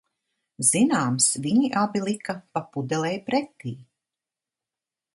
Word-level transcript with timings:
Zināms, 0.69 1.27
viņi 1.43 1.69
abi 1.83 2.03
lika 2.07 2.37
pa 2.57 2.65
pudelei 2.73 3.23
pretī. 3.31 3.79